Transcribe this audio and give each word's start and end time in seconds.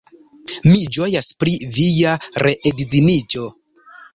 Mi 0.69 0.79
ĝojas 0.95 1.29
pri 1.43 1.53
via 1.75 2.15
reedziniĝo. 2.47 3.47